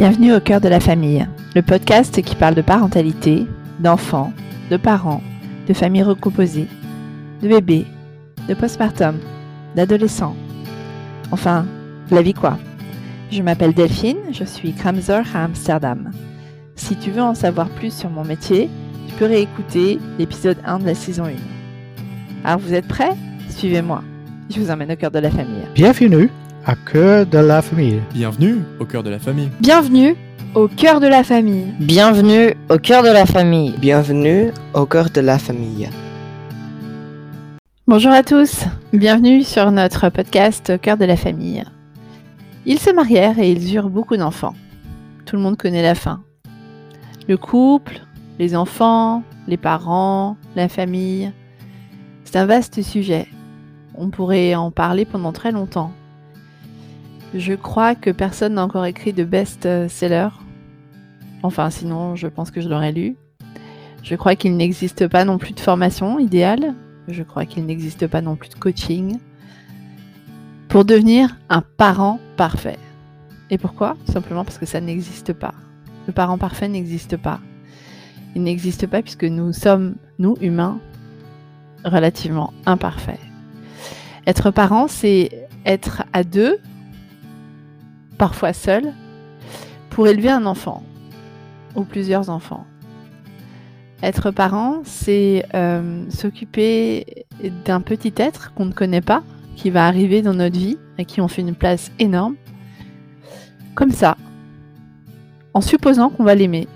[0.00, 3.46] Bienvenue au cœur de la famille, le podcast qui parle de parentalité,
[3.80, 4.32] d'enfants,
[4.70, 5.22] de parents,
[5.68, 6.68] de familles recomposées,
[7.42, 7.84] de bébés,
[8.48, 9.18] de postpartum,
[9.76, 10.34] d'adolescents.
[11.32, 11.66] Enfin,
[12.10, 12.56] la vie quoi.
[13.30, 16.10] Je m'appelle Delphine, je suis Kramzer à Amsterdam.
[16.76, 18.70] Si tu veux en savoir plus sur mon métier,
[19.06, 21.32] tu peux réécouter l'épisode 1 de la saison 1.
[22.46, 23.12] Alors vous êtes prêts?
[23.50, 24.02] Suivez-moi.
[24.48, 25.68] Je vous emmène au cœur de la famille.
[25.74, 26.30] Bienvenue
[26.66, 28.00] à Cœur de la famille.
[28.12, 29.50] Bienvenue au cœur de la famille.
[29.60, 30.14] Bienvenue
[30.54, 31.72] au cœur de la famille.
[31.78, 33.74] Bienvenue au cœur de la famille.
[33.78, 35.88] Bienvenue au cœur de la famille.
[37.86, 41.64] Bonjour à tous, bienvenue sur notre podcast Cœur de la famille.
[42.66, 44.54] Ils se marièrent et ils eurent beaucoup d'enfants.
[45.24, 46.22] Tout le monde connaît la fin.
[47.26, 48.00] Le couple,
[48.38, 51.32] les enfants, les parents, la famille.
[52.24, 53.26] C'est un vaste sujet.
[53.94, 55.92] On pourrait en parler pendant très longtemps.
[57.34, 60.28] Je crois que personne n'a encore écrit de best-seller.
[61.42, 63.16] Enfin, sinon, je pense que je l'aurais lu.
[64.02, 66.74] Je crois qu'il n'existe pas non plus de formation idéale.
[67.06, 69.18] Je crois qu'il n'existe pas non plus de coaching
[70.68, 72.78] pour devenir un parent parfait.
[73.50, 73.96] Et pourquoi?
[74.06, 75.54] Simplement parce que ça n'existe pas.
[76.06, 77.40] Le parent parfait n'existe pas.
[78.34, 80.78] Il n'existe pas puisque nous sommes, nous humains,
[81.84, 83.20] relativement imparfaits.
[84.26, 86.58] Être parent, c'est être à deux
[88.20, 88.92] parfois seul,
[89.88, 90.82] pour élever un enfant
[91.74, 92.66] ou plusieurs enfants.
[94.02, 97.24] Être parent, c'est euh, s'occuper
[97.64, 99.22] d'un petit être qu'on ne connaît pas,
[99.56, 102.36] qui va arriver dans notre vie, à qui on fait une place énorme,
[103.74, 104.18] comme ça,
[105.54, 106.68] en supposant qu'on va l'aimer.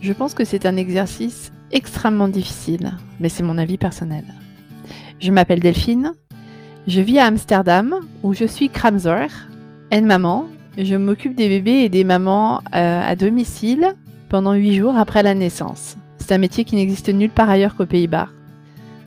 [0.00, 4.24] Je pense que c'est un exercice extrêmement difficile, mais c'est mon avis personnel.
[5.20, 6.14] Je m'appelle Delphine,
[6.86, 9.28] je vis à Amsterdam, où je suis Kramzer,
[10.02, 10.46] maman.
[10.76, 13.94] Je m'occupe des bébés et des mamans euh, à domicile
[14.28, 15.96] pendant 8 jours après la naissance.
[16.18, 18.28] C'est un métier qui n'existe nulle part ailleurs qu'aux Pays-Bas.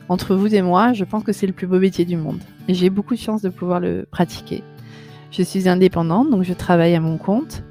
[0.08, 2.40] Entre vous et moi, je pense que c'est le plus beau métier du monde.
[2.68, 4.62] Et j'ai beaucoup de chance de pouvoir le pratiquer.
[5.30, 7.62] Je suis indépendante, donc je travaille à mon compte.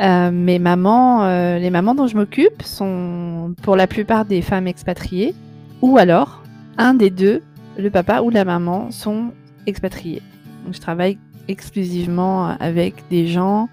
[0.00, 4.66] Euh, mes mamans, euh, les mamans dont je m'occupe sont pour la plupart des femmes
[4.66, 5.34] expatriées,
[5.82, 6.42] ou alors
[6.76, 7.42] un des deux,
[7.76, 9.32] le papa ou la maman, sont
[9.66, 10.22] expatriés.
[10.64, 13.68] Donc je travaille exclusivement avec des gens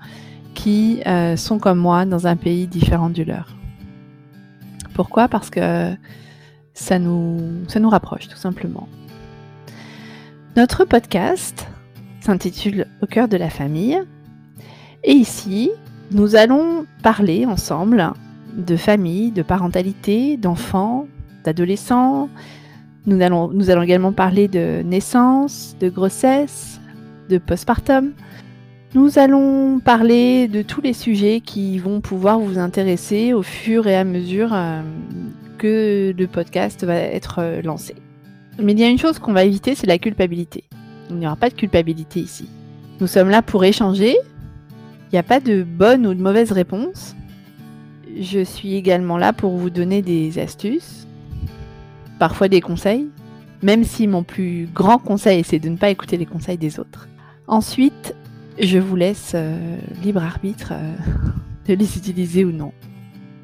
[0.54, 3.56] qui euh, sont comme moi dans un pays différent du leur.
[4.94, 5.28] Pourquoi?
[5.28, 5.94] Parce que
[6.74, 8.88] ça nous, ça nous rapproche tout simplement.
[10.56, 11.68] Notre podcast
[12.22, 14.02] s'intitule Au cœur de la famille.
[15.04, 15.70] Et ici,
[16.12, 18.14] nous allons parler ensemble
[18.56, 21.08] de famille, de parentalité, d'enfants,
[21.44, 22.30] d'adolescents.
[23.06, 26.80] Nous allons, nous allons également parler de naissance, de grossesse,
[27.30, 28.14] de postpartum.
[28.94, 33.96] Nous allons parler de tous les sujets qui vont pouvoir vous intéresser au fur et
[33.96, 34.82] à mesure euh,
[35.58, 37.96] que le podcast va être euh, lancé.
[38.58, 40.64] Mais il y a une chose qu'on va éviter, c'est la culpabilité.
[41.10, 42.48] Il n'y aura pas de culpabilité ici.
[43.02, 44.16] Nous sommes là pour échanger.
[45.08, 47.16] Il n'y a pas de bonne ou de mauvaise réponse.
[48.18, 51.06] Je suis également là pour vous donner des astuces,
[52.18, 53.10] parfois des conseils,
[53.62, 57.10] même si mon plus grand conseil, c'est de ne pas écouter les conseils des autres.
[57.48, 58.16] Ensuite,
[58.60, 60.96] je vous laisse euh, libre arbitre euh,
[61.68, 62.72] de les utiliser ou non.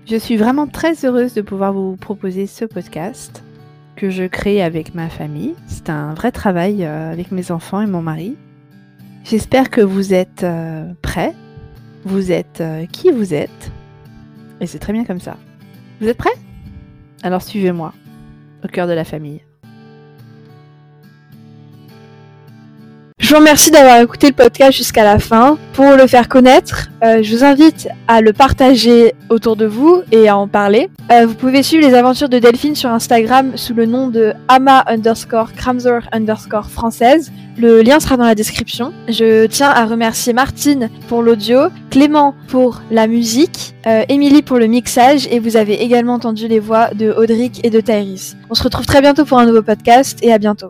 [0.08, 3.44] Je suis vraiment très heureuse de pouvoir vous proposer ce podcast
[3.96, 5.54] que je crée avec ma famille.
[5.68, 8.36] C'est un vrai travail euh, avec mes enfants et mon mari.
[9.24, 10.44] J'espère que vous êtes
[11.04, 11.36] prêts.
[12.04, 13.72] Vous êtes qui vous êtes.
[14.60, 15.38] Et c'est très bien comme ça.
[16.00, 16.34] Vous êtes prêts?
[17.22, 17.94] Alors suivez-moi
[18.64, 19.44] au cœur de la famille.
[23.32, 25.58] Je vous remercie d'avoir écouté le podcast jusqu'à la fin.
[25.72, 30.28] Pour le faire connaître, euh, je vous invite à le partager autour de vous et
[30.28, 30.90] à en parler.
[31.14, 34.84] Euh, vous pouvez suivre les aventures de Delphine sur Instagram sous le nom de ama
[34.86, 37.32] underscore Kramzer underscore française.
[37.58, 38.92] Le lien sera dans la description.
[39.08, 44.68] Je tiens à remercier Martine pour l'audio, Clément pour la musique, euh, Émilie pour le
[44.68, 48.36] mixage et vous avez également entendu les voix de Audric et de Tyrese.
[48.50, 50.60] On se retrouve très bientôt pour un nouveau podcast et à bientôt.